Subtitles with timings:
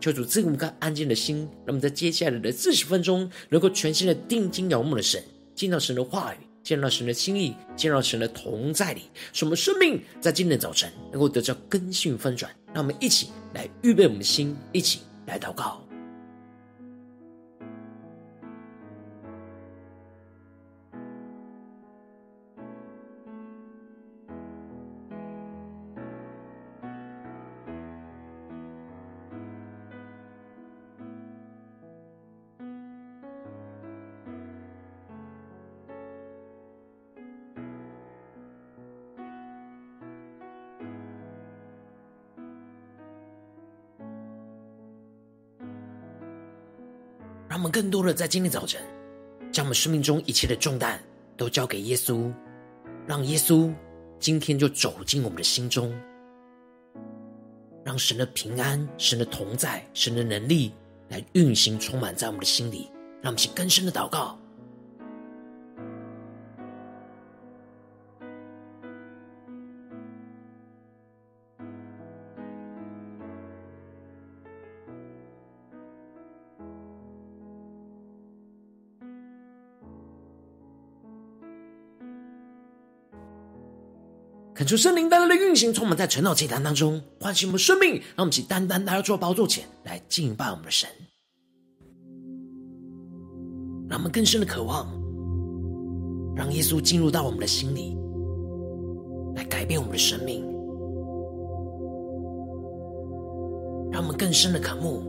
[0.00, 5.22] 求主赐我们一个安静的心，让我们在接下来的四十分钟，能够全心的定睛仰望的神，
[5.54, 12.50] 见到神的话语，见到神的心意，见到神的同在里，使我们生命在今天早晨能够得到更新翻转。
[12.72, 15.89] 让我们一起来预备我们的心，一起来祷告。
[47.50, 48.80] 让我们更多的在今天早晨，
[49.50, 51.02] 将我们生命中一切的重担
[51.36, 52.32] 都交给耶稣，
[53.08, 53.74] 让耶稣
[54.20, 55.92] 今天就走进我们的心中，
[57.84, 60.72] 让神的平安、神的同在、神的能力
[61.08, 62.88] 来运行，充满在我们的心里，
[63.20, 64.38] 让我们去更深的祷告。
[84.70, 90.88] 求圣灵带来的运行，充满在晨祷祭坛当中，唤醒我们生命，让我们起单单来到主的宝座前来敬拜我们的神，
[93.88, 94.86] 让我们更深的渴望，
[96.36, 97.98] 让耶稣进入到我们的心里，
[99.34, 100.40] 来改变我们的生命，
[103.90, 105.02] 让我们更深的渴慕，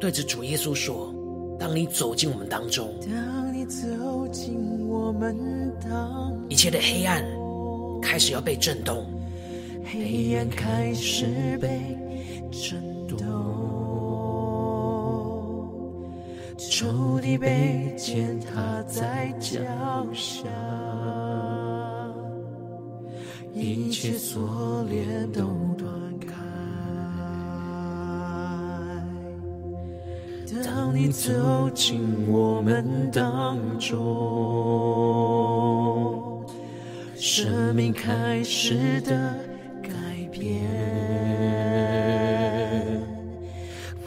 [0.00, 1.14] 对着主耶稣说：
[1.58, 5.36] 当你走进我们当中，当你走进我们
[5.82, 7.22] 当中，一切的黑暗。
[8.18, 9.06] 开始要被震动，
[9.84, 11.96] 黑暗开始被
[12.50, 13.16] 震动，
[16.58, 19.60] 仇敌被践踏在脚
[20.12, 20.48] 下，
[23.54, 25.42] 一切锁链都
[25.78, 26.34] 断开。
[30.64, 35.67] 当你走进我们当中。
[37.30, 39.36] 生命开始的
[39.82, 39.90] 改
[40.32, 40.64] 变，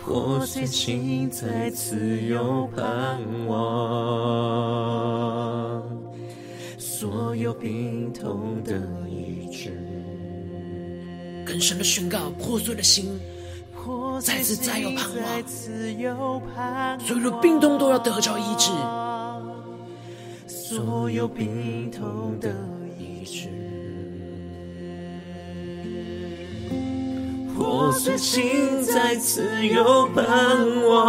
[0.01, 3.57] 破碎心再次有盼望，
[6.79, 8.75] 所有病痛的
[9.07, 9.71] 医治。
[11.45, 13.19] 更深的宣告，破碎的心
[14.19, 15.07] 再次再有盼
[16.57, 18.71] 望，所有的病痛都要得着医治，
[20.47, 22.51] 所有病痛的。
[27.55, 30.25] 破碎心再次有盼
[30.87, 31.05] 望，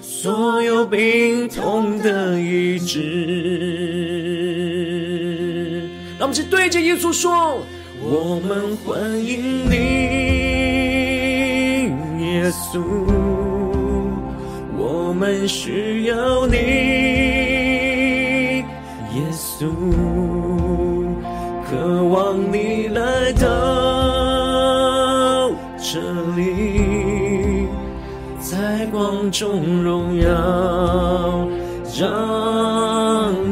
[0.00, 3.02] 所有病痛的医治。
[6.18, 7.58] 让我们去对着耶稣说：
[8.02, 9.76] 我们欢迎你，
[12.24, 12.80] 耶稣，
[14.78, 16.93] 我们需要你。
[19.64, 19.72] 主，
[21.64, 23.40] 渴望你来到
[25.78, 26.00] 这
[26.36, 27.66] 里，
[28.38, 31.48] 在光中荣耀
[31.84, 32.04] 掌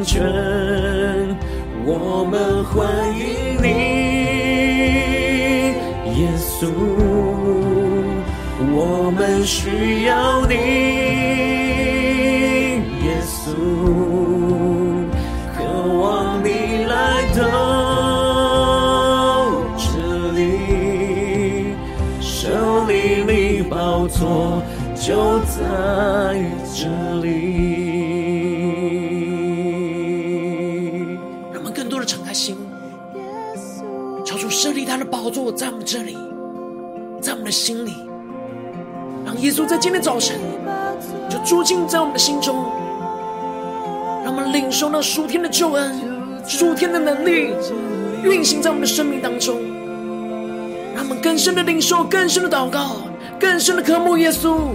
[0.04, 0.22] 权。
[1.86, 2.86] 我们欢
[3.18, 3.68] 迎你，
[6.20, 6.68] 耶稣，
[8.70, 11.01] 我们需要你，
[37.52, 37.94] 心里，
[39.24, 40.40] 让耶稣在今天早晨
[41.28, 42.64] 就住进在我们的心中。
[44.24, 46.00] 让我们领受那属天的救恩、
[46.46, 47.52] 属天的能力
[48.22, 49.56] 运行在我们的生命当中，
[50.94, 52.98] 让我们更深的领受、更深的祷告、
[53.38, 54.74] 更深的渴慕耶稣。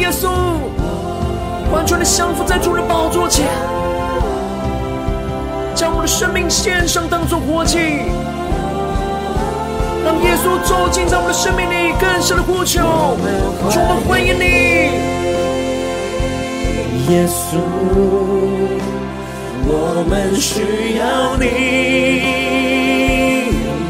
[0.00, 0.28] 耶稣，
[1.70, 3.46] 完全的降服在主的宝座前。
[5.74, 7.78] 将我的生命献上，当作活祭，
[10.04, 12.80] 让耶稣走进在我的生命里，更深的呼求，
[13.70, 14.44] 主，我们欢迎你，
[17.12, 17.58] 耶稣，
[19.66, 21.44] 我们需要你，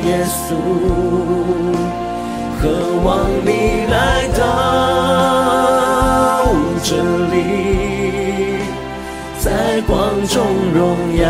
[0.09, 0.55] 耶稣，
[2.61, 2.69] 渴
[3.05, 3.09] 望
[3.45, 3.49] 你
[3.91, 4.41] 来到
[6.83, 6.97] 这
[7.33, 7.35] 里。
[9.39, 10.45] 在光中
[10.75, 11.25] 荣耀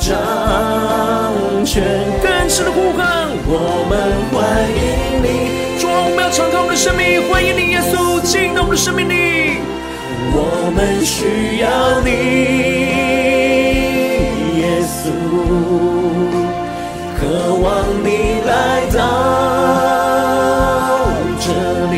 [0.00, 0.16] 掌
[1.64, 1.82] 权，
[2.22, 3.92] 更深的呼喊，我们
[4.32, 4.36] 欢
[4.70, 4.80] 迎
[5.22, 5.26] 你。
[5.78, 9.58] 主，我们要敞开我们的生命，欢迎你，耶稣进到我们的生命里。
[10.32, 12.10] 我们需要你，
[14.60, 15.12] 耶稣，
[17.18, 17.20] 渴
[17.60, 17.64] 望
[18.02, 18.50] 你来
[18.96, 18.98] 到
[21.38, 21.46] 这
[21.92, 21.94] 里，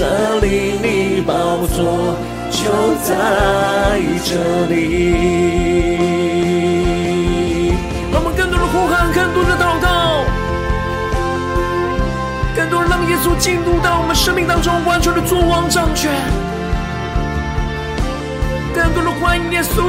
[0.00, 0.06] 设
[0.40, 2.16] 立你宝座。
[2.50, 2.64] 就
[3.04, 4.34] 在这
[4.66, 4.74] 里，
[8.10, 10.24] 让我们更多的呼喊，更多的祷告，
[12.56, 16.10] 更多的让耶稣进入到我们生命当中，完全的作王掌权，
[18.74, 19.82] 更多的欢迎耶稣，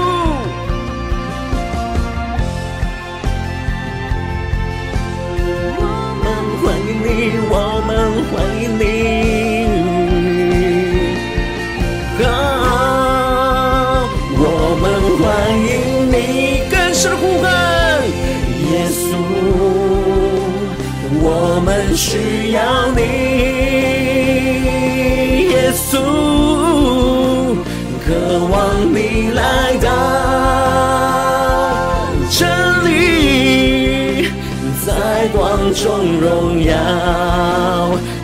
[22.03, 22.17] 需
[22.53, 22.59] 要
[22.95, 23.01] 你，
[25.51, 25.99] 耶稣，
[28.03, 28.09] 渴
[28.49, 28.51] 望
[28.91, 29.87] 你来到。
[32.31, 32.43] 这
[32.81, 32.89] 里，
[34.83, 34.89] 在
[35.31, 36.73] 光中荣耀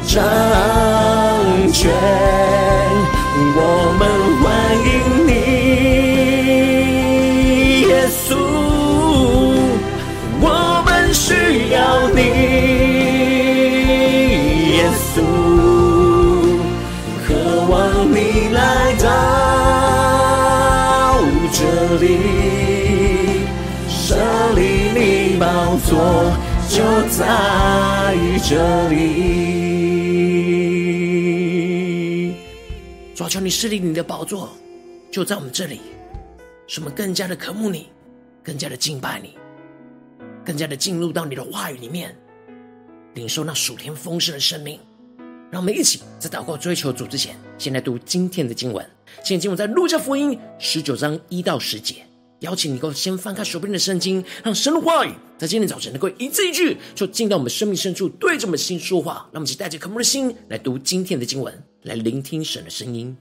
[0.08, 0.26] 掌
[1.72, 1.94] 权，
[3.56, 3.62] 我
[4.00, 4.02] 们
[23.88, 24.16] 设
[24.54, 26.32] 立你宝座
[26.70, 28.16] 就在
[28.48, 28.96] 这里。
[33.16, 34.50] 主啊，求你设立你的宝座
[35.12, 35.82] 就在我们这里，
[36.68, 37.88] 使我们更加的渴慕你，
[38.44, 39.36] 更加的敬拜你，
[40.46, 42.16] 更加的进入到你的话语里面，
[43.16, 44.80] 领受那属天丰盛的生命。
[45.50, 48.97] 让我们一起在祷告追求主之前，先来读今天的经文。
[49.24, 51.96] 现在经文在路加福音十九章一到十节。
[52.42, 59.28] 邀请你能够先翻开手边的圣经，让神的话语在今天早晨能够一字一句，就进到我们生命深处，对着我们的心说话。
[59.32, 63.18] 让我们一起带着渴慕的心来读今天的经文，来聆听神的声音。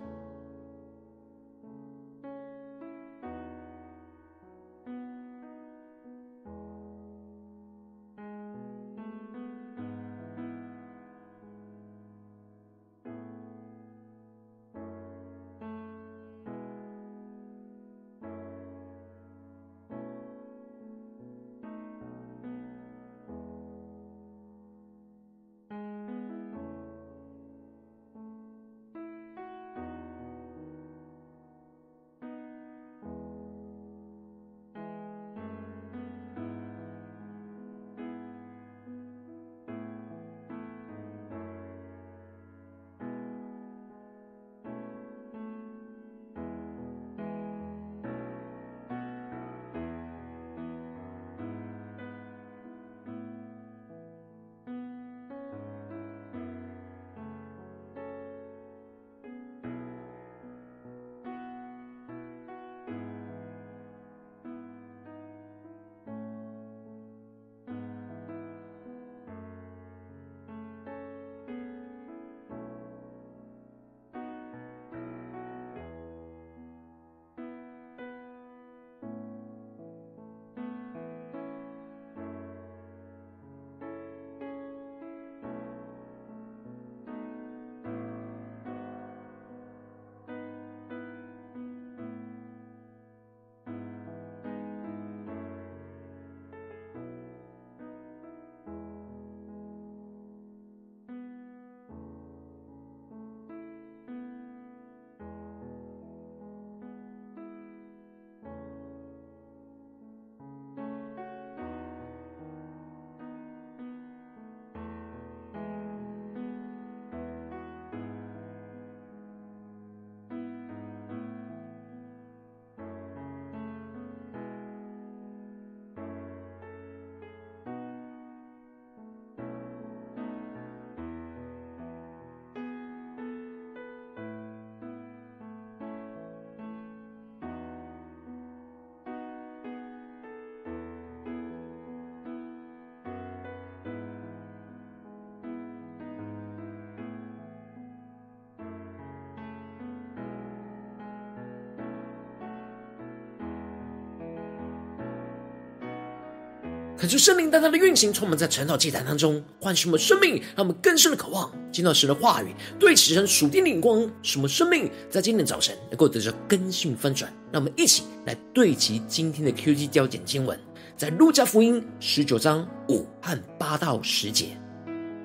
[156.99, 167.31] 恳求圣灵大大的运行，充满在晨祷祭坛当中，唤醒我们生命，让我们更深的渴望见到神的话语，对齐神属天的眼光，使我们生命在今天早晨能够得到更新翻转。
[167.53, 170.59] 让我们一起来对齐今天的 Q G 焦点经文，
[170.97, 174.57] 在路加福音十九章五和八到十节。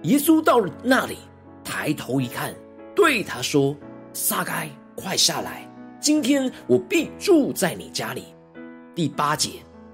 [0.04, 1.20] 耶稣到了那里，
[1.63, 2.54] 抬头一看，
[2.94, 3.74] 对他说
[4.12, 5.66] ：“撒该，快下来，
[6.01, 8.25] 今天我必住在你家里。”
[8.94, 9.51] 第八节，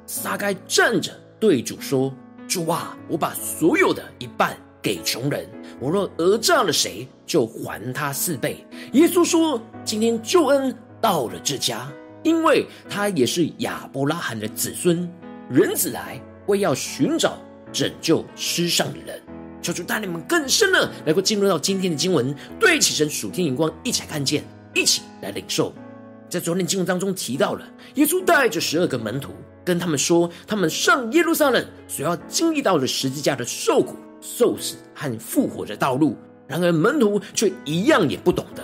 [0.07, 1.15] 撒该站着。
[1.39, 2.13] 对主说
[2.47, 5.47] ：“主啊，我把所有的一半给穷人。
[5.79, 11.91] 我若讹诈了谁，就还他四倍。”耶稣说：“今天救恩到了这家，
[12.23, 15.07] 因为他也是亚伯拉罕的子孙。
[15.49, 17.37] 人子来，为要寻找
[17.71, 19.21] 拯救失丧的人。”
[19.61, 25.73] 求主带领我们更深的，能够进入到今天的经文，对起神属天眼光，一起来看见，一起来领受。
[26.29, 29.33] 在昨天经文当中提到了，耶稣带着十二个门徒。
[29.67, 36.15] 跟他们说，他们上耶路撒冷所要经历到的十字架的受苦、受死和复活的道路。
[36.47, 38.63] 然而门徒却一样也不懂得。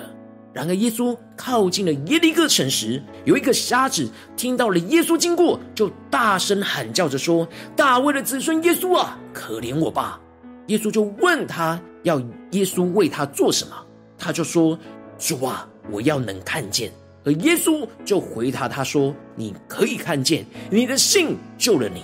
[0.54, 7.46] 然而耶稣靠近了耶利哥城时，有一个瞎子听到了耶稣经过，就大声喊叫着说
[7.76, 10.22] ：“大卫的子孙耶稣啊，可怜我吧！”
[10.68, 12.18] 耶稣就问他要
[12.52, 13.76] 耶稣为他做什么，
[14.18, 14.80] 他就说
[15.20, 16.90] ：“主啊，我要能看见。”
[17.26, 22.04] 而耶稣就回答他说：“你可以看见，你的信救了你。”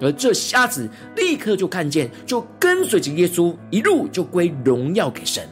[0.00, 5.48] 而这瞎子立刻就看见，就跟随着耶稣，一路就归荣耀给神。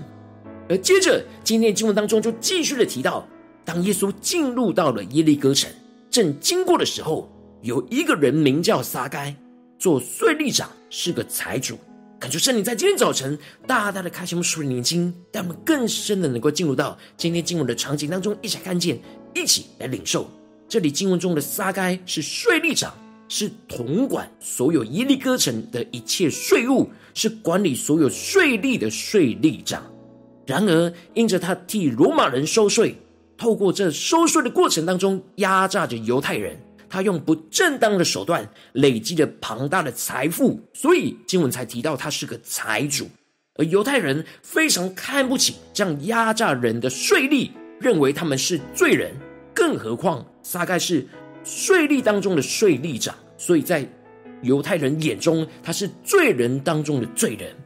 [0.68, 3.26] 而接着，今天经文当中就继续的提到，
[3.64, 5.70] 当耶稣进入到了耶利哥城，
[6.10, 9.34] 正经过的时候，有一个人名叫撒该，
[9.78, 11.78] 做税吏长，是个财主。
[12.22, 13.36] 感觉圣灵在今天早晨
[13.66, 18.96] 大大的开启我们属灵的眼睛，让我们更深的能够进入到今天经文的场景当中，一起来看见，
[19.34, 20.30] 一起来领受。
[20.68, 22.94] 这里经文中的撒该是税吏长，
[23.28, 29.82] 是统管所有耶利哥城的一切税务，是管理所有税吏的税吏长。
[30.46, 32.96] 然而，因着他替罗马人收税，
[33.36, 36.56] 透过这收税的过程当中压榨着犹太人。
[36.92, 43.08] 他用不正当的手段累积了庞大的财富，所以经文才提到他是个财主。
[43.54, 49.10] 而犹太人非常看不起这样压榨人的税吏，认为他们是罪人。
[49.54, 51.06] 更何况撒该是
[51.42, 53.88] 税吏当中的税吏长，所以在
[54.42, 57.56] 犹太人眼中他是罪人当中的罪人。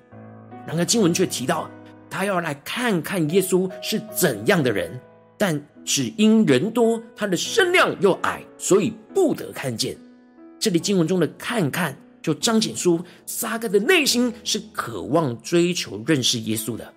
[0.68, 1.68] 然而经文却提到
[2.08, 4.96] 他要来看看耶稣是怎样的人。
[5.38, 9.96] 但只因人多，他的身量又矮，所以不得看见。
[10.58, 16.92] 这里经文中的“看看”，就彰显出撒该的内心是渴望追求认识耶稣的。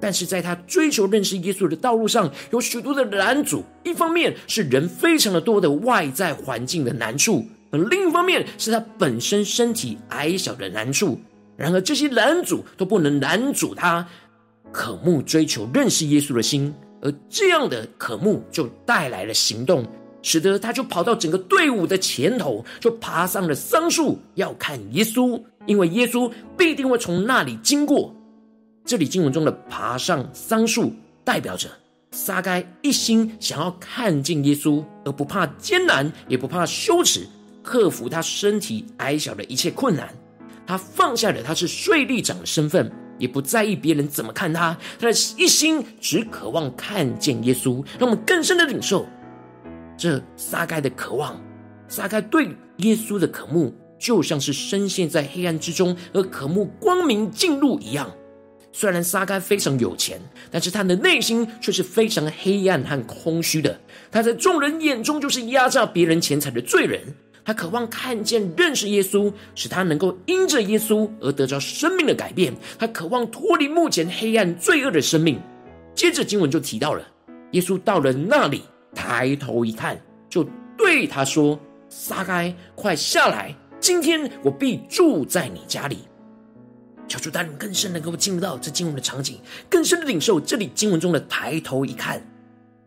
[0.00, 3.64] 但是在他追求认识耶稣的道路上，有许多的拦阻。
[3.84, 11.18] 一方面是人非常的多的外在环境的难处，而另一方面是他本身身体矮小的难处。
[11.56, 14.06] 然而这些拦阻都不能拦阻他
[14.72, 16.74] 渴慕追求认识耶稣的心。
[17.04, 19.86] 而这样的渴慕就带来了行动，
[20.22, 28.12] 使得他就跑到整个队伍的前头，就爬上了桑树，要看耶稣，因为耶稣必定会从那里经过。
[28.86, 30.92] 这里经文中的爬上桑树，
[31.22, 31.68] 代表着
[32.10, 37.26] 撒该一心想要看见耶稣，而不怕艰难，也不怕羞耻，
[37.62, 40.08] 克服他身体矮小的一切困难。
[40.66, 42.90] 他放下了他是税吏长的身份。
[43.18, 49.06] 也不在意别人怎么看他，他的一心只渴望看见耶稣，让我们更深的领受
[49.96, 51.40] 这撒该的渴望。
[51.86, 58.10] 撒该对耶稣的渴慕，就像是深陷在黑暗之中而渴慕光明进入一样。
[58.72, 63.78] 虽然撒该非常有钱，但是他的内心却是非常黑暗和空虚的。
[64.10, 67.00] 他在众人眼中就是压榨别人钱财的罪人。
[67.44, 72.54] 他渴望看见、认识耶稣，使他能够因着耶稣而得着生命的改变。
[72.78, 75.38] 他渴望脱离目前黑暗罪恶的生命。
[75.94, 77.06] 接着经文就提到了，
[77.50, 78.62] 耶稣到了那里，
[78.94, 80.44] 抬头一看，就
[80.76, 81.60] 对他说
[81.90, 83.54] ：“撒该，快下来！
[83.78, 85.98] 今天我必住在你家里。”
[87.06, 92.20] 求主带领更深能够进入到这经文的场景，更深的领受这里经文中的“抬头一看”，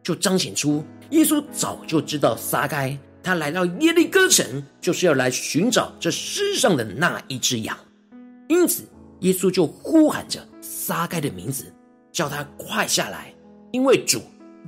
[0.01, 2.97] 就彰显出耶稣早就知道撒该。
[3.27, 7.77] 他来到耶利哥城，就是要来寻找这世上的那一只羊，
[8.47, 8.83] 因此
[9.19, 11.65] 耶稣就呼喊着撒该的名字，
[12.09, 13.33] 叫他快下来，
[13.73, 14.21] 因为主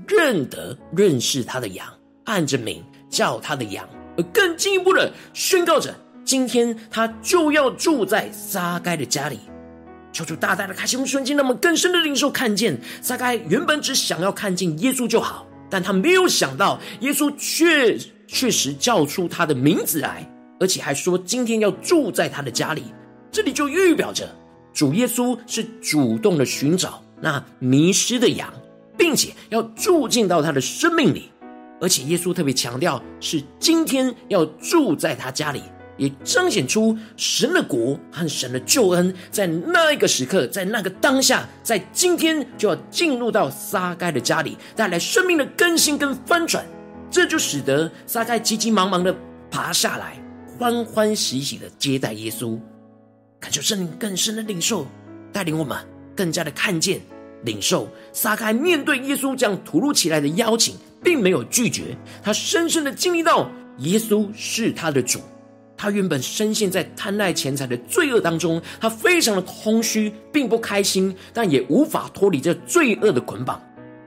[0.05, 1.87] 认得认识他的羊，
[2.25, 3.87] 按着名叫他的羊，
[4.17, 9.39] 而更进一步的宣告着，今天他就要住在撒该的家里。
[10.11, 17.97] 求主大大的开启我们瞬间，让我们更深的领受看见，撒该原本只想要看见耶稣就好，但他没有想到耶稣却。
[18.31, 22.83] 确实叫出他的名字来，而且还说今天要住在他的家里。
[23.31, 24.29] 这里就预表着
[24.71, 28.53] 主耶稣是主动的寻找那迷失的羊，
[28.97, 31.31] 并且要住进到他的生命里。
[31.81, 35.63] 而且耶稣特别强调，是今天要住在他家里，
[35.97, 46.63] 也彰显出神的国和神的救恩，在那一个时刻，在那个当下，在今天就要进入到撒该的家里，带来生命的更新跟翻转。
[47.11, 49.15] 这就使得撒该急急忙忙的
[49.49, 50.21] 爬下来，
[50.57, 52.59] 欢欢喜喜的接待耶稣。
[53.39, 54.85] 感受圣灵更深的领受，
[55.31, 55.77] 带领我们
[56.15, 56.99] 更加的看见。
[57.43, 65.19] 领受撒该面对耶稣这样突如其来的邀请，并没有拒绝，他深深的经历到耶稣是他的主。
[65.77, 73.57] 他原本深陷在贪爱钱财的罪恶当中，他非常的空虚，并不开心，但也无法脱离这罪恶的捆绑。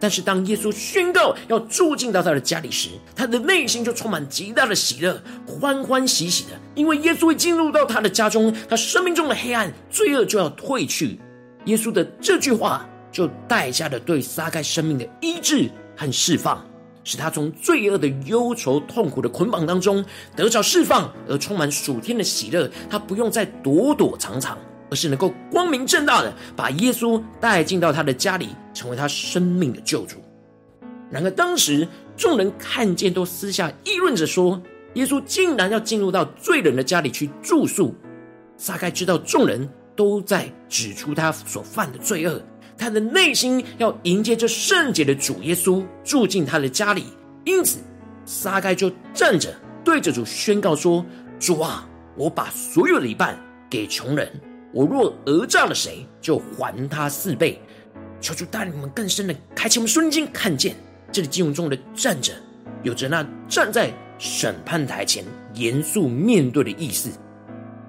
[0.03, 11.21] 但是当耶稣宣告要住进到他的家里时，他的内心就充满极大的喜乐，欢欢喜喜的，因为耶稣会进入到他的家中，他生命中的黑暗、罪恶就要退去。
[11.67, 12.85] 耶稣的这句话。
[13.13, 16.67] 就代价的对撒该生命的医治和释放，
[17.05, 20.03] 使他从罪恶的忧愁痛苦的捆绑当中
[20.35, 22.71] 得着释放，而充满属天的喜乐。
[22.89, 24.57] 他不用再躲躲藏藏，
[24.93, 30.19] 而是能够光明正大的把耶稣带进到他的家里，成为他生命的救主。
[31.11, 34.61] 然而当时众人看见，都私下议论着说：
[34.93, 37.95] 耶稣竟然要进入到罪人的家里去住宿。
[38.59, 42.39] 撒该知道众人都在指出他所犯的罪恶。
[42.77, 47.07] 他的内心要迎接这圣洁的主耶稣住进他的家里，
[47.47, 47.79] 因此
[48.27, 51.03] 撒该就站着对着主宣告说
[51.41, 53.39] ：“主啊，我把所有的一半
[53.71, 54.29] 给穷人，
[54.73, 57.61] 我若讹诈了谁，就还他四倍。”
[58.21, 60.77] 求主带领我们更深的开启我们瞬间看见
[61.11, 62.33] 这里经文中的站着，
[62.83, 67.11] 有着那站在审判台前严肃面对的意思，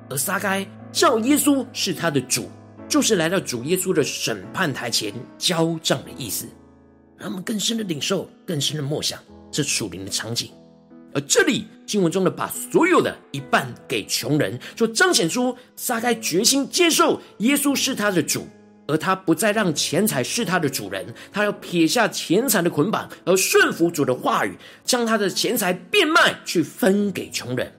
[0.10, 2.50] 而撒该叫耶稣是他的主。
[2.90, 6.46] 就是来到主耶稣的审判台前交账的意思，
[7.18, 9.20] 让我们更深的领受、更深的默想
[9.50, 10.52] 这属灵的场景。
[11.14, 18.48] 而这里经文中的把所有的一半给穷人，就彰显出撒该决心接受耶稣是他的主，
[18.88, 27.72] 而他不再让钱财是他的主人，他要撇下钱财的捆绑，而顺服主的话语，将他的钱财变卖去分给穷人。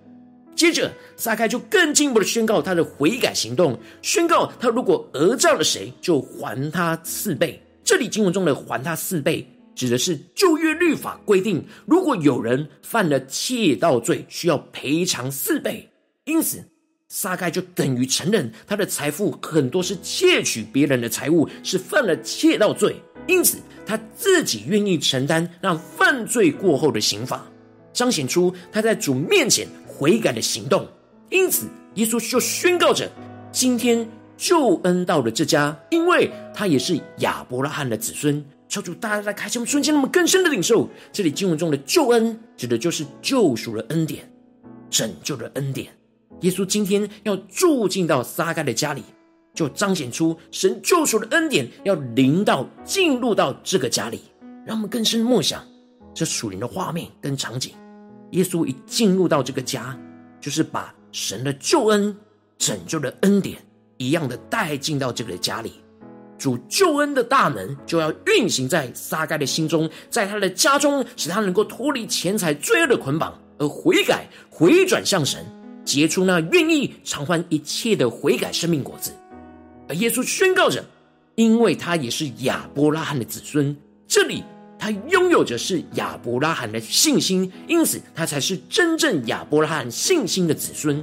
[0.55, 7.61] 接着，撒该就更进一步的宣告他的悔改行动，宣告他如果讹诈了谁，就还他四倍。
[7.83, 15.89] 这里经文中的“还他四倍”，指的是旧约律法规定，如果有人犯了窃盗罪，需要赔偿四倍。
[16.25, 16.65] 因此，
[17.09, 22.97] 撒该就等于承认他的财富很多是窃取别人的财物，是犯了窃盗罪。
[23.27, 27.47] 因此，他自己愿意承担让犯罪过后的刑罚，
[27.93, 29.67] 彰显出他在主面前。
[29.97, 30.85] 悔改的行动，
[31.31, 33.09] 因此耶稣就宣告着：
[33.53, 34.05] 今天
[34.37, 38.45] 救恩到了这家，因为他也是亚伯拉罕的子孙。
[38.75, 44.29] 求主大家在开启我们瞬间，那么更深的领受，这里经文中的救恩，指的就是救赎的恩典、
[44.91, 45.97] 拯救的恩典。
[46.41, 49.05] 耶稣今天要住进到撒该的家里，
[49.55, 54.23] 就彰显出神救赎的恩典要临到、进入到这个家里，
[54.67, 55.65] 让我们更深的默想
[56.13, 57.73] 这属灵的画面跟场景。
[58.33, 59.97] 耶稣一进入到这个家，
[60.41, 62.17] 就是把神的救恩、
[62.59, 63.57] 拯救的恩典
[63.99, 65.75] 一样的带进到这个家里。
[66.39, 75.45] 主救恩的大能就要运行在撒该的心中，在他的家中，使他能够脱离钱财罪恶的捆绑，而悔改、回转向神，
[75.85, 79.13] 结出那愿意偿还一切的悔改生命果子。
[79.89, 80.85] 而耶稣宣告着，
[81.35, 84.43] 因为他也是亚伯拉罕的子孙，这里。
[84.77, 91.03] 他拥有着是亚伯拉罕的信心，因此他才是真正亚伯拉罕信心的子孙。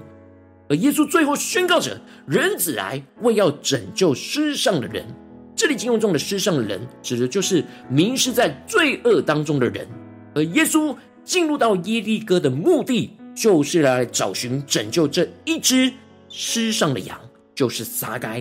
[0.72, 5.06] 而耶稣最后宣告着：“人子来，为要拯救世上的人。”
[5.54, 9.86] 这里经文中的“世上的人”指的就是迷失在罪恶当中的人。
[10.34, 15.92] 而耶稣进入到耶利哥的目的，就是来找寻拯救这一只
[16.30, 17.20] 失丧的羊，
[17.54, 18.40] 就是撒该。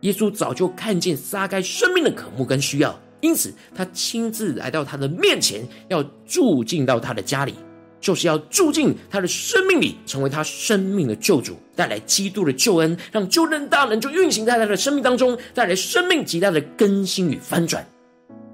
[0.00, 2.98] 耶稣早就看见撒该生命的渴慕跟需要。
[3.20, 7.54] 因此，他亲自来到他的面前，要住进到他的家里，
[8.00, 17.86] 就是要住进他的生命里，成为他生命的救主，带来基督的救恩，让救恩大能就运行在他的生命当中，带来生命极大的更新与翻转。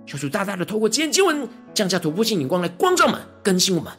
[0.07, 3.93] 求主大大的透过今天经文降下突破性眼光来光照我们、更新我们，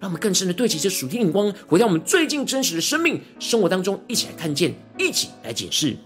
[0.00, 5.96] 让我们更深的对齐这属天眼光，回到我们最近真实的生命生活当中，一起来看见，一起来解释。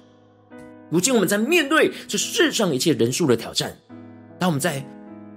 [0.90, 3.74] 如今我们在面对这世上一切人数的挑战。
[4.38, 4.84] 当我们在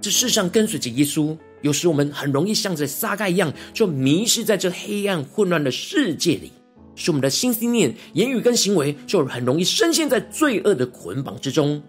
[0.00, 6.52] 这世上跟随着耶稣，有时我们很容易像着撒该一样，就迷失在这黑暗混乱的世界里，
[6.94, 11.82] 使我们的心思念、言语跟行为就很容易深陷在罪恶的捆绑之中。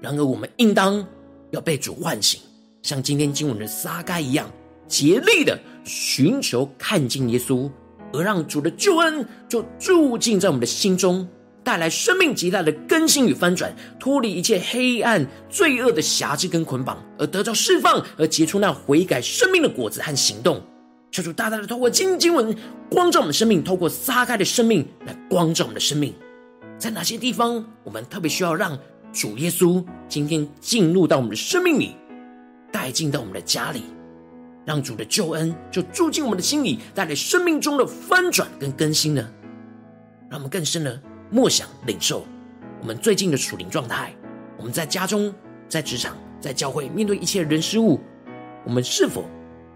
[0.00, 1.06] 然而，我们应当
[1.52, 2.40] 要被主唤醒，
[2.82, 4.50] 像今天经文的撒该一样，
[4.86, 7.70] 竭力的寻求看见耶稣，
[8.12, 11.26] 而让主的救恩就住进在我们的心中。
[11.64, 20.62] 带来生命极大的更新与翻转，脱离一切黑暗罪恶的辖制跟捆绑，而得到释放，而结出那悔改生命的果子和行动。
[21.10, 22.54] 求主大大的透过经经文
[22.90, 26.12] 光照我们的生命，透过撒开的生命来光照我们的生命。
[26.76, 28.78] 在哪些地方，我们特别需要让
[29.12, 31.96] 主耶稣今天进入到我们的生命里，
[32.70, 33.84] 带进到我们的家里，
[34.66, 39.26] 让主的救恩就住进我们的心里，带来生命中的翻转跟更新呢？
[40.28, 41.00] 让我们更深的。
[41.34, 42.24] 默想领受
[42.80, 44.14] 我们最近的属灵状态，
[44.56, 45.34] 我们在家中、
[45.68, 47.98] 在职场、在教会，面对一切人事物，
[48.64, 49.24] 我们是否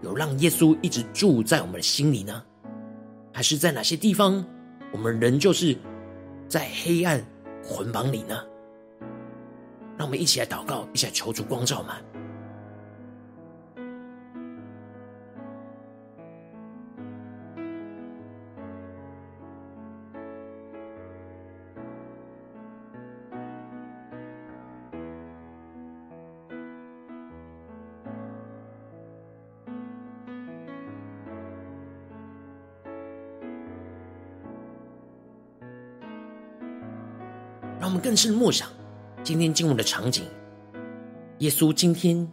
[0.01, 2.41] 有让耶稣一直住在我们的心里呢？
[3.33, 4.41] 还是在哪些地方，
[4.93, 5.77] 我们仍旧是
[6.47, 7.21] 在黑暗
[7.67, 8.41] 捆绑里呢？
[9.97, 11.97] 让我们一起来祷告，一起来求主光照嘛。
[38.09, 38.67] 更深的默想
[39.23, 40.23] 今天经文的场景。
[41.37, 42.27] 耶稣今天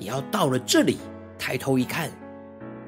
[0.00, 0.98] 也要到了这里，
[1.38, 2.10] 抬头一看，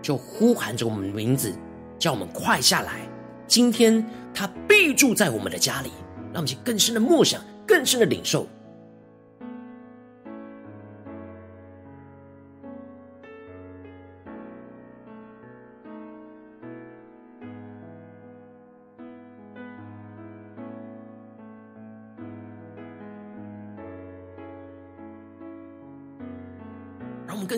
[0.03, 1.55] 就呼喊着我们的名字，
[2.01, 3.09] 叫我们快下来。
[3.47, 5.93] 今天他必住在我们的家里，
[6.33, 8.49] 让我们去更深的默想，更深的领受。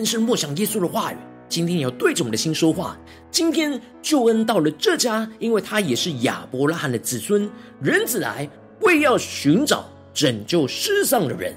[0.09, 1.17] 深默想耶稣的话语，
[1.47, 2.97] 今天也要对着我们的心说话。
[3.29, 7.47] 今天救恩到了这家，因为他也是亚伯拉罕的子孙。
[7.79, 8.49] 人子来，
[8.81, 11.53] 为要寻找拯救失丧的人。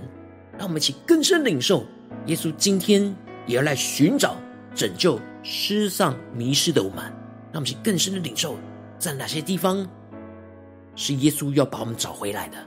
[0.58, 1.86] 让我们一起更深领受，
[2.26, 3.02] 耶稣今天
[3.46, 4.36] 也要来寻找
[4.74, 6.98] 拯救失丧迷失的我们。
[7.50, 8.58] 让我们一起更深的领受，
[8.98, 9.88] 在哪些地方
[10.94, 12.58] 是耶稣要把我们找回来的？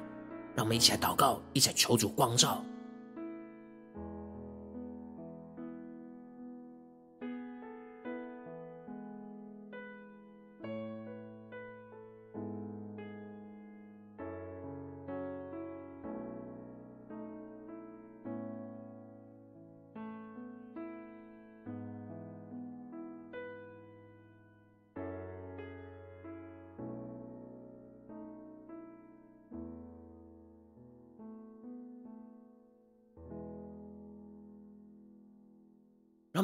[0.56, 2.66] 让我们一起来祷告，一起来求主光照。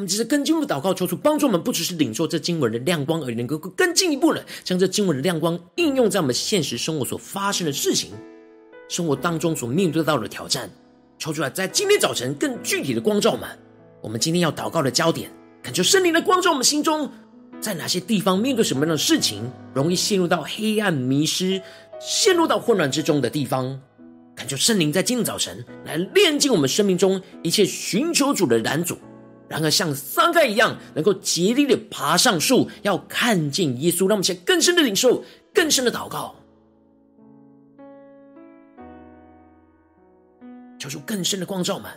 [0.02, 8.12] 们接着更进一步祷告，求主帮助我们，不只是领受这经文的亮光，而能够更进一步的将这经文的亮光应用在我们现实生活所发生的事情、
[8.90, 10.70] 生活当中所面对到的挑战。
[11.18, 13.48] 求主来在今天早晨更具体的光照我们。
[14.02, 17.12] 我们今天要祷告的焦点，恳求圣灵的光照我们心中，
[17.60, 21.62] 在哪些地方面对什么样的事情，容易陷入到黑暗迷失、
[22.00, 23.80] 陷入到混乱之中的地方。
[24.36, 28.98] 恳求圣灵在今天早晨来炼净我们生命中一切寻求主的拦阻。
[29.52, 36.34] 然而，像撒该一样，能够竭力的爬上树，要看见耶稣，让我们先更深的领受，更深的祷告，
[40.80, 41.92] 求出更深的光照们，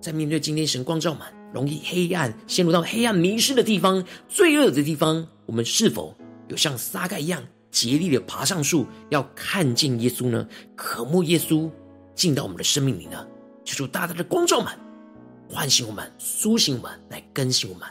[0.00, 7.42] 在面对今天神光照们，容易黑暗陷入到黑暗迷失的地方、罪恶的地方，我们是否有像撒该一样，
[7.72, 10.46] 竭力的爬上树，要看见耶稣呢？
[10.76, 11.68] 渴慕耶稣
[12.14, 13.26] 进到我们的生命里呢？
[13.64, 14.72] 求出大大的光照们。
[15.52, 17.86] 唤醒我们，苏醒我们，来更新我们。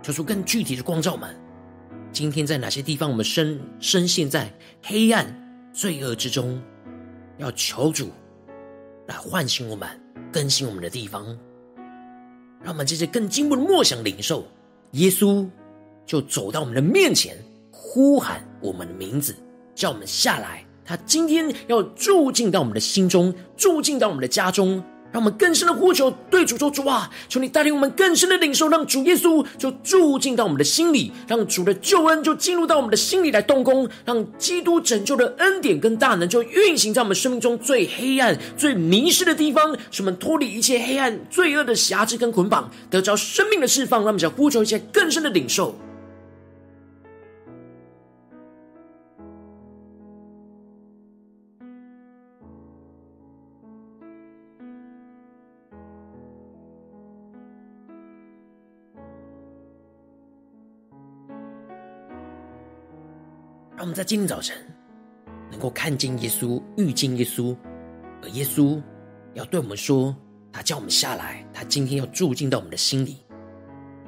[0.00, 1.47] 求出更具体的光照们。
[2.18, 4.52] 今天在哪些地方，我们深深陷在
[4.82, 5.24] 黑暗
[5.72, 6.60] 罪恶之中，
[7.36, 8.10] 要求主
[9.06, 9.88] 来唤醒我们、
[10.32, 11.24] 更新我们的地方，
[12.60, 14.44] 让我们这些更进步的默想领受，
[14.94, 15.48] 耶稣
[16.04, 17.36] 就走到我们的面前，
[17.70, 19.32] 呼喊我们的名字，
[19.72, 20.66] 叫我们下来。
[20.84, 24.82] 他今天要住进到我们的心中，住进到我们的家中。
[25.10, 44.00] 让我们更深的呼求，对主说：“主啊，求你带领我们更深的领受，让主耶稣就住进到我们的心里，让主的救恩就进入到我们的心里来动工，让基督拯救的恩典跟大能就运行在我们生命中最黑暗、最迷失的地方，使我们脱离一切黑暗、罪恶的辖制跟捆绑，得着生命的释放。
[44.00, 45.74] 让我们想呼求一些更深的领受。”
[63.98, 64.56] 在今天早晨
[65.50, 67.56] 能够看见耶稣，遇见耶稣，
[68.22, 68.80] 而耶稣
[69.34, 70.14] 要对我们说，
[70.52, 73.16] 他叫我们下来，他今天要住进到我们的心里。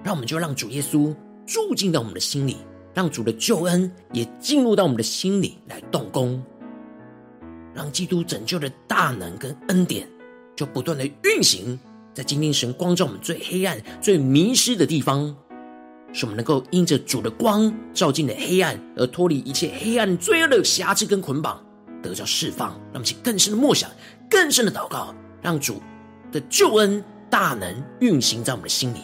[0.04, 1.12] 让我们就让主耶稣
[1.44, 2.58] 住进到我们的心里，
[2.94, 6.40] 让主的救恩也进入到我们的心里来动工，
[7.74, 10.08] 让基督拯救的大能跟恩典
[10.54, 11.76] 就不断的运行
[12.14, 15.36] 在今天神光照我们最黑暗、最迷失的地方。
[16.12, 21.62] 使我们能够因着主的光照进的黑暗，而脱离一切黑暗罪恶的瑕疵跟捆绑，
[22.02, 22.68] 得到释放。
[22.68, 23.90] 让我们去更深的默想，
[24.28, 25.80] 更深的祷告，让主
[26.32, 28.98] 的救恩大能运行在我们的心里。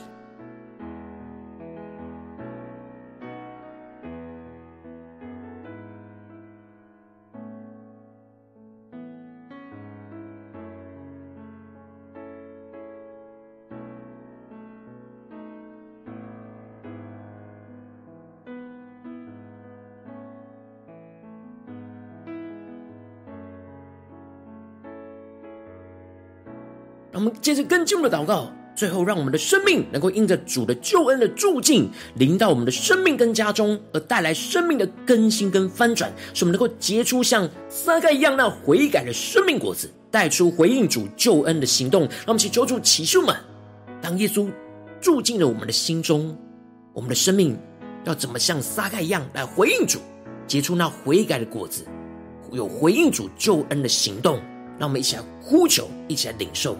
[27.17, 42.03] 我们接着更进一步的祷告，最后让我们的生命能够因着主的救恩的住进，临到我们的生命跟家中，而带来生命的更新跟翻转，使我们能够结出像撒该一样那悔改的生命果子，带出回应主救恩的行动。
[42.03, 43.35] 让我们祈求主启示们，
[44.03, 44.51] 当耶稣
[45.01, 46.37] 住进了我们的心中，
[46.93, 47.57] 我们的生命
[48.05, 50.01] 要怎么像撒该一样来回应主，
[50.47, 51.83] 结出那悔改的果子，
[52.53, 54.39] 有回应主救恩的行动。
[54.79, 56.77] 让我们一起来呼求，一起来领受。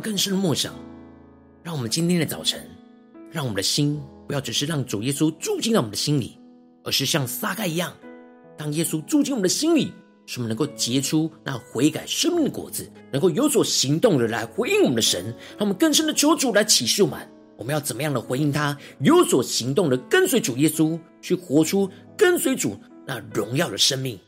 [0.00, 0.74] 更深的默想，
[1.62, 2.66] 让我们今天的早晨，
[3.30, 6.38] 让我们的心不要只是让主耶稣住进到我们的心里，
[6.82, 7.94] 而是像撒该一样，
[8.56, 9.92] 当耶稣住进我们的心里，
[10.26, 15.24] 使我们能够结出那悔改生命的果子，能够有所行动的来回应我们的神。
[15.58, 17.18] 让我们更深的求主来启示我们，
[17.58, 24.18] 我们要怎么样的回应他，有所行动的跟随主耶稣，去活出跟随主那荣耀的生命。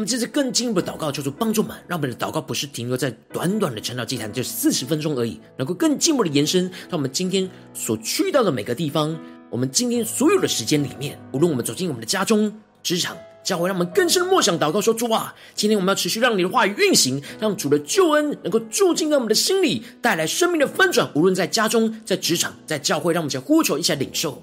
[0.00, 9.16] 们这次更进一步的祷告，求主帮助我们，让我们的祷告不是停留在短短的晨祷祭坛这四十分钟而已，能够更进一步的延伸到我们今天所去到的每个地方，
[9.50, 21.10] 我们今天所有的时间里面，无论我们走进我们的家中、职场、教会，让我们更深默想祷告说：主啊，今天我们要持续让你的话语运行，让主的救恩能够住进在我们的心里，带来生命的翻转。
[21.14, 24.42] 无论在家中、在职场、在教会，让我们一起呼求，一下领受。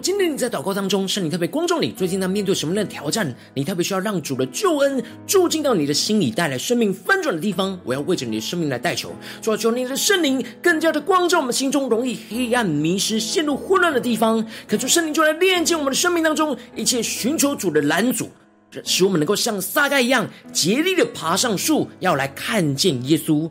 [0.00, 3.34] 今天你在祷告当中，圣灵特别光照你，最近在面对什么样的挑战？
[3.54, 7.78] 你特别需要让主的救恩住进到你的心里，带来生命翻转的地方。
[7.84, 14.44] 我要为着你的生命来代求，主要求你的圣灵更加的光照我们心中容易黑暗、迷失、陷入混乱的地方。
[14.66, 18.28] 恳求圣灵就来炼净我们的生命当中一切寻求主的拦阻，
[18.84, 23.48] 使我们能够像撒该一样竭力的爬上树，要来看见耶稣，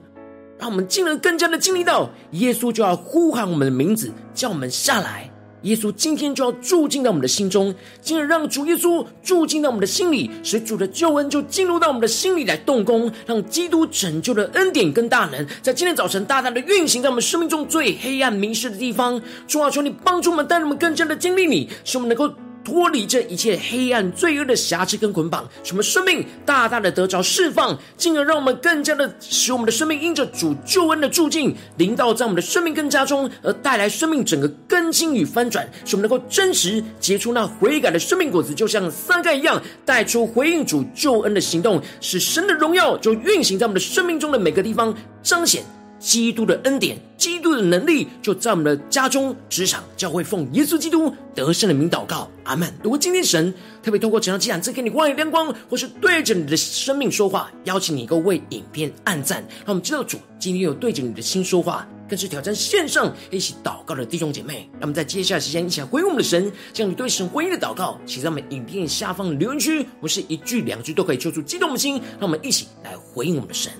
[0.59, 5.31] 让我们进而更加的经历到耶稣就要呼喊我们的名字，叫我们下来。
[5.65, 19.19] 耶稣今天就要住进到我们的心中，进而让主耶稣住进到我们的心里，使主的救恩就进入到我们的心里来动工，让基督拯救的恩典跟大能，在今天早晨大大的运行在我们生命中最黑暗迷失的地方。
[19.47, 22.31] 主啊，求你帮助我们，带我们更加的经历你，使我们能够。
[22.65, 45.63] 脱离这一切黑暗罪恶的辖制跟捆绑，使我们生命大大的得着释放，进而让我们更加的使我们的生命因着主救恩的注进，临到在我们的生命更加中，而带来生命整个更新与翻转，使我们能够真实结出那悔改的生命果子，就像三盖一样，带出回应主救恩的行动，使神的荣耀就运行在我们的生命中的每个地方，彰显。
[46.05, 52.71] 基督的恩典，基督的能力，就在我们的家中、职场、教会，奉耶稣基督得胜的名祷告，阿门。
[52.83, 53.51] 如果今天神
[53.81, 64.69] 特别透过这场祭坛，赐给你话语亮光，或是对着你的生命说话，邀请你够为影片按赞，让我们知道主今天有对着你的心说话，更是挑战线上一起祷告的弟兄姐妹。
[64.73, 73.71] 让我们在接下来时间一起来回应我们的神，将你对神回应的祷告写在我们影片下方的留言区，不是一句两句都可以揪出激动的心，让我们一起来回应我们的神。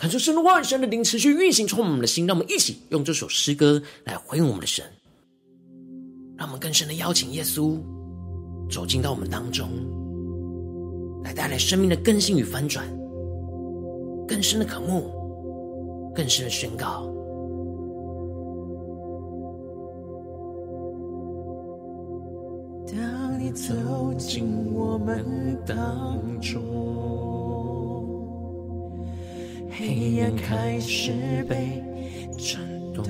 [0.00, 2.26] 恳求神的话语、神的灵持续运行，充满我们的心。
[2.26, 4.82] 让我们一起用这首诗歌来回应我们的神，
[6.38, 7.76] 让我们更深的邀请耶稣
[8.70, 9.68] 走进到我们当中，
[11.22, 12.88] 来带来生命的更新与翻转，
[14.26, 15.10] 更深的渴慕，
[16.14, 17.06] 更深的宣告。
[22.86, 23.74] 当你走
[24.16, 25.22] 进我们
[25.66, 26.89] 当中。
[29.80, 31.12] 黑暗开始
[31.48, 31.82] 被
[32.36, 32.60] 震
[32.92, 33.02] 动，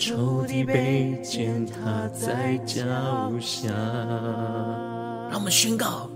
[0.00, 2.80] 仇敌被践踏在脚
[3.38, 3.68] 下。
[5.28, 6.08] 让我们宣告，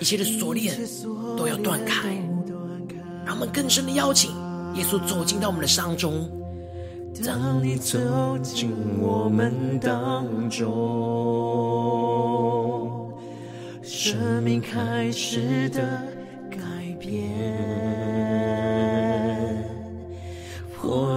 [0.00, 0.78] 一切的锁链
[1.36, 2.10] 都要断开。
[3.24, 4.30] 让我们更深的邀请
[4.76, 6.30] 耶稣走进到我们的伤中。
[7.24, 7.98] 当你走
[8.38, 10.70] 进我们当中，
[13.82, 16.21] 生命开始的。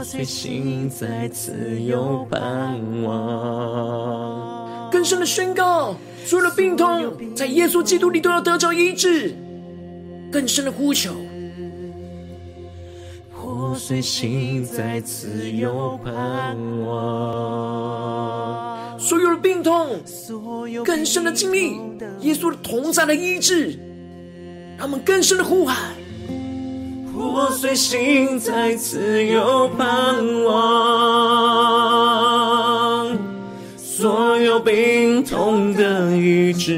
[0.06, 4.88] 破碎心再次有盼望。
[4.92, 9.36] 更深的宣告，所有的病痛在耶稣基督里都要得着医治。
[10.32, 11.10] 更深的呼求。
[13.34, 16.96] 破碎心再次有盼望，
[19.00, 20.00] 所有的病痛，
[20.86, 21.80] 更深的经历
[22.20, 23.72] 耶稣的同在的医治，
[24.78, 25.96] 让我们更深的呼喊。
[27.16, 30.54] 破碎心再次有盼望，
[33.78, 36.74] 所有病痛的医治，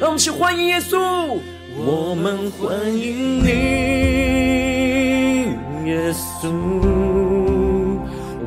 [0.00, 1.38] 让我们一起欢迎耶稣。
[1.78, 3.46] 我们欢迎你，
[5.88, 6.50] 耶稣，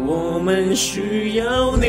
[0.06, 1.86] 我们需要你，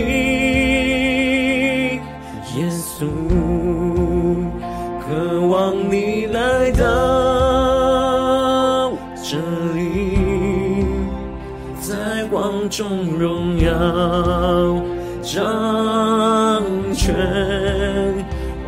[12.69, 13.71] 中荣耀
[15.23, 15.43] 掌
[16.95, 17.15] 权，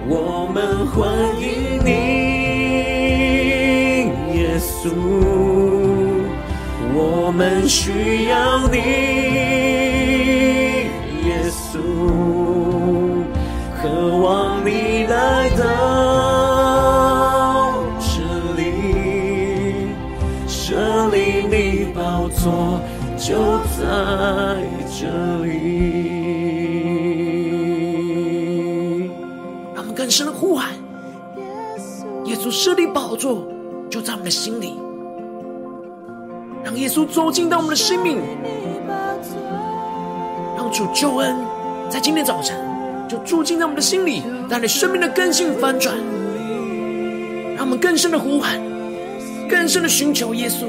[0.08, 1.90] 我们欢迎你。
[4.38, 4.90] 耶稣，
[6.94, 8.78] 我们需要你，
[23.16, 23.84] 就在
[24.98, 25.06] 这
[25.44, 25.50] 里。
[29.74, 30.70] 让我们更深的呼喊，
[32.24, 33.46] 耶稣设立宝座。
[33.90, 34.74] 就在我们的心里，
[36.62, 38.20] 让耶稣走进到我们的生命，
[40.56, 41.34] 让主救恩
[41.88, 42.56] 在今天早晨
[43.08, 45.96] 就住进在我们的心里，带来生命的更新翻转，
[47.56, 48.62] 让我们更深的呼喊，
[49.48, 50.68] 更深的寻求耶稣。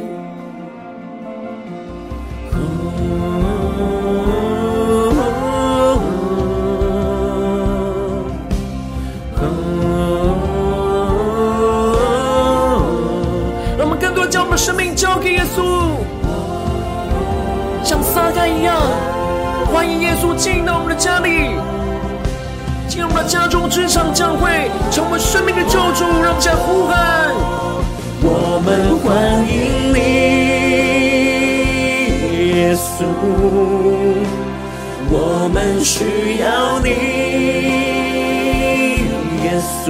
[26.63, 26.93] 呼喊：
[28.21, 29.07] 我们欢
[29.47, 29.51] 迎
[29.93, 29.97] 你，
[32.55, 33.03] 耶稣，
[35.09, 35.15] 我
[35.53, 36.89] 们需要你，
[39.43, 39.45] 耶
[39.83, 39.85] 稣。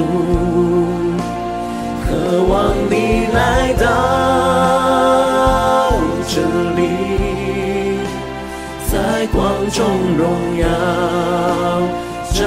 [2.04, 2.10] 渴
[2.44, 2.52] 望
[2.90, 2.94] 你
[3.34, 3.38] 来
[3.74, 3.86] 到
[6.28, 6.34] 这
[6.76, 6.80] 里，
[8.92, 8.94] 在
[9.28, 9.80] 光中
[10.18, 10.22] 荣
[10.58, 10.64] 耀
[12.34, 12.40] 掌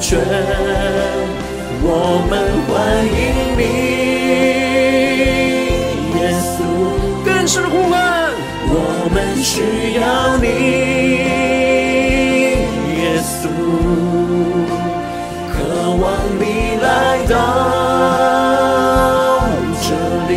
[0.00, 0.18] 权，
[1.82, 1.86] 我
[2.28, 2.32] 们
[2.98, 3.12] 欢迎
[3.56, 3.62] 你，
[6.18, 6.66] 耶稣。
[7.24, 7.94] 更深的呼唤，
[8.70, 8.74] 我
[9.14, 9.62] 们需
[9.94, 10.46] 要你，
[12.98, 13.46] 耶稣，
[15.48, 15.54] 渴
[15.94, 16.04] 望
[16.40, 16.42] 你
[16.82, 17.36] 来到
[19.80, 19.86] 这
[20.28, 20.34] 里，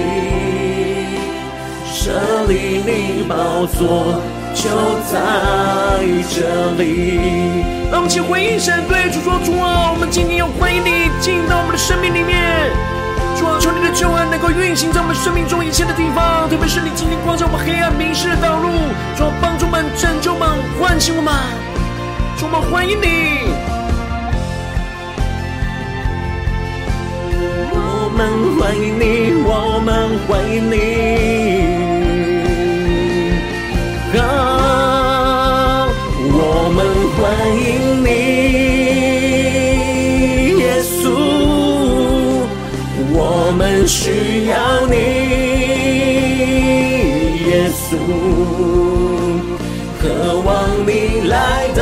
[2.00, 2.14] 这
[2.46, 2.54] 里
[2.86, 2.90] 你。
[3.28, 4.22] 宝座
[4.54, 4.70] 就
[5.12, 5.18] 在
[6.30, 6.38] 这
[6.78, 7.81] 里。
[8.02, 12.68] 让我们起回应神，对主说：主啊，我们今天要欢迎你进到我们的生命里面。
[13.38, 18.70] 主啊，求你的救恩能够运行在我们生命中一切的地方，特别是你今天光照我们黑暗迷失的道路，
[19.16, 20.50] 主啊，帮助我们、拯救我们、
[20.82, 21.32] 唤醒我们。
[22.40, 23.54] 主，我们欢迎你。
[27.70, 31.61] 我们欢迎你，我们欢迎你。
[43.84, 44.94] 我需要你，
[47.50, 47.98] 耶稣，
[50.00, 50.04] 渴
[50.42, 50.46] 望
[50.86, 51.82] 你来到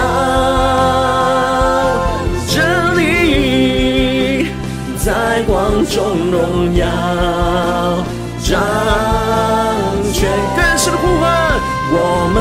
[2.48, 2.56] 这
[2.96, 4.48] 里，
[4.98, 6.86] 在光中荣耀
[8.42, 8.64] 掌
[10.14, 11.28] 权，更深的呼唤，
[11.92, 12.38] 我们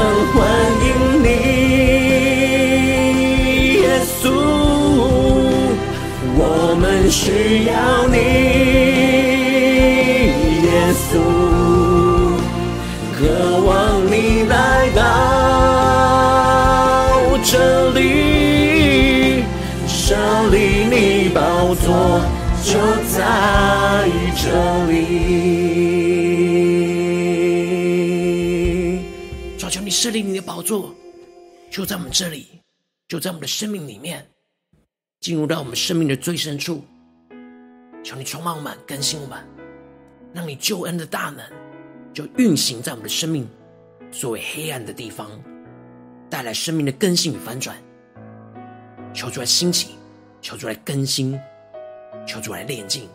[21.89, 22.21] 宝座
[22.63, 24.99] 就在这里。
[29.57, 30.95] 求求你设立你的宝座，
[31.71, 32.61] 就在我们这里，
[33.09, 34.27] 就在我们的生命里面。
[35.21, 36.85] 进入到我们生命的最深处，
[38.05, 39.39] 求你充满我们，更新我们，
[40.35, 41.43] 让你救恩的大能
[42.13, 43.49] 就运行在我们的生命
[44.13, 45.31] 所谓黑暗的地方，
[46.29, 47.75] 带来生命的更新与翻转。
[49.15, 49.97] 求主来兴起，
[50.41, 51.37] 求主来更新，
[52.29, 53.09] 求主来炼净，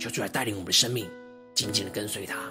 [0.00, 1.08] 求主来带领我们的生命，
[1.54, 2.50] 紧紧的跟随他。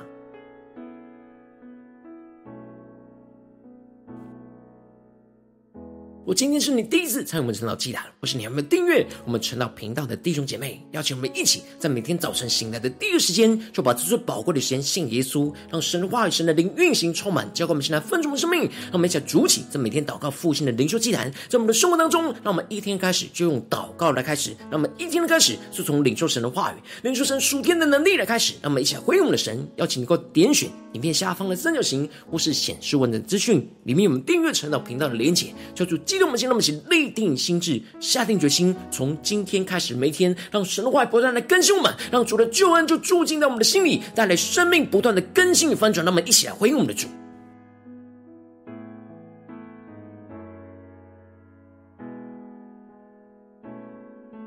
[6.23, 18.61] 我今天是你第一次参与我们晨祷祭坛，或是你还没有订阅我们晨祷频道的弟兄姐妹，邀请我们一起在每天早晨醒来的第一个时间，就把这最宝贵的时间献耶稣，让神的话语、神的灵运行充满，浇灌我们现在分盛的生命。
[18.61, 28.53] 让我们一起来筑起在每天祷告复兴的灵修祭坛，在我们的生活当中，让我们一天开始就用祷告来开始，让我们一天的开始就从领受神的话语、领受神属天的能力来开始。
[28.61, 46.05] 让我们一起来回应我们的神，邀请你给我点选影片下方的三角形，或是显示文的资讯里面有我们订阅晨祷频道的连结，叫做动我们心，让我们一起立定心智，下定决心，从今天开始，每天让神的话不断的更新我们，让主的救恩就住进在我们的心里，带来生命不断的更新与翻转。
[46.05, 47.07] 让我们一起来回应我们的主。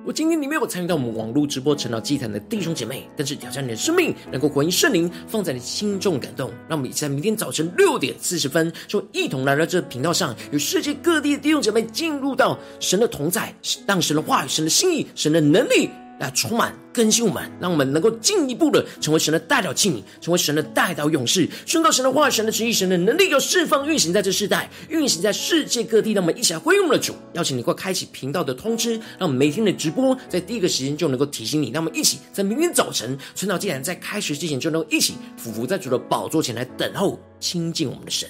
[0.07, 13.55] 我今天你没有参与到我们网络直播晨祷祭坛的弟兄姐妹，但是挑战你的生命，能够回应圣灵放在你心中感动，让我们一起在明天早晨六点四十分，就一同来到这频道上，与世界各地的弟兄姐妹进入到神的同在，
[13.87, 15.89] 让神的话语、神的心意、神的能力。
[16.19, 26.13] 来充满更新我们，让我们能够进一步的成为神的代表器皿，成为神的代表勇士，宣告神的话、神的旨意、神的能力，要释放运行在这世代，运行在世界各地。
[26.13, 31.71] 让我们一起来回应我们的主，邀请你快开启频道的通知，让我们每天的直播在第一个时间就能够提醒你。
[31.71, 38.29] 让我们一起在明天早晨，晨祷竟然在开始之前，就能够一起俯伏在主的宝座前来等候亲近我们的神。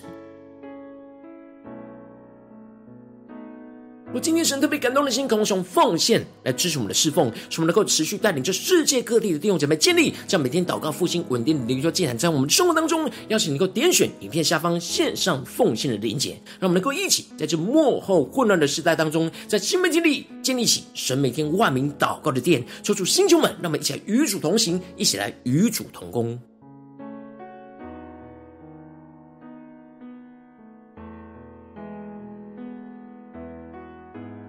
[4.15, 26.39] 我今天神特别感动的心，渴望用奉献来支持我们的侍奉，使我们能够持续带领着世界各地的弟兄姐妹建立这样每天祷告复兴稳定的灵修祭坛，在我们的生活当中，邀请你能够点选影片下方线上奉献的连结，让我们能够一起在这幕后混乱的时代当中，在新媒体里建立起神每天万名祷告的殿，抽出星球们，让我们一起来与主同行，一起来与主同工。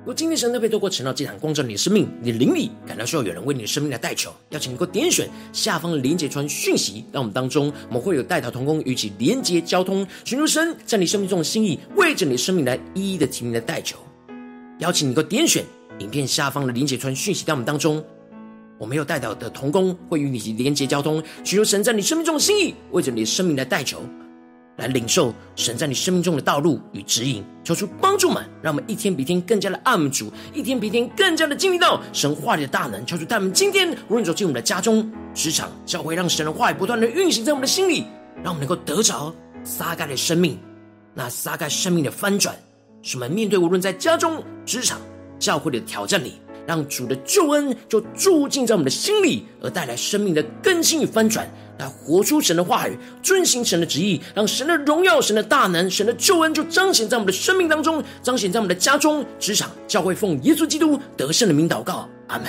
[0.05, 13.97] 如果今天神特别透过晨祷祭坛光照你的生命，你的灵里感到需要有人为你的生命来代求，邀请你给我点选下方的连结传讯息，让我们当中我们会有代祷同工与其连结交通，寻求神在你生命中的心意，为着你的生命来一一的提名来代求。
[14.77, 15.65] 邀请你给我点选
[15.97, 18.05] 影片下方的连结传讯息，到我们当中，
[18.77, 24.03] 我们有代祷的同工会与你连结交通，寻求神在你生命中的心意，为着你的生命来代求。
[24.77, 33.05] 来领受神在你生命中的道路与指引，求出帮助们，让我们一天比一天更加的爱主，一天比一天更加的经历到神话里的大能。
[33.05, 38.05] 求主带我们今天无论走进我们的家中、职场、教会，让神的话语不断的运行在我们的心里，
[38.43, 40.57] 让我们能够得着撒该的生命，
[41.13, 42.53] 那撒该生命的翻转，
[43.01, 44.99] 使我们面对无论在家中、职场、
[45.39, 46.33] 教会的挑战里，
[46.67, 51.47] 让主的救恩就住进在我们的心里，而带来生命的更新与翻转。
[51.77, 62.47] 来活出神的话语，遵行神的旨意，让神的荣耀、神的大能、神的救恩就彰显在我们的生命当中，彰显在我们的家中、职场、教会，奉耶稣基督得胜的名祷告，阿门。